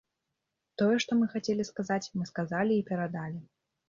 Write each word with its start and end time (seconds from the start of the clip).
Тое, 0.81 0.95
што 1.03 1.11
мы 1.19 1.27
хацелі 1.33 1.65
сказаць, 1.71 2.11
мы 2.21 2.25
сказалі 2.31 2.73
і 2.81 2.87
перадалі. 2.89 3.39